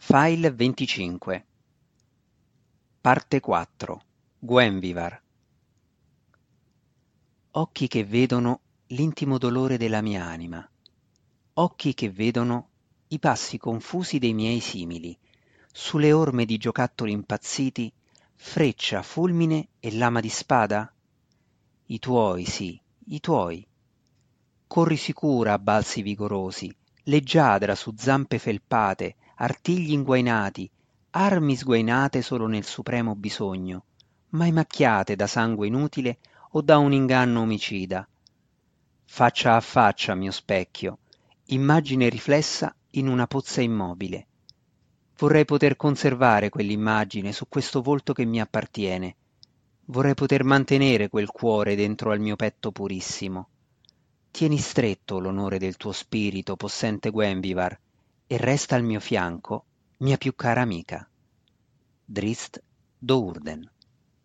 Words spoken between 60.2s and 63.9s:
cara amica. Drist Dourden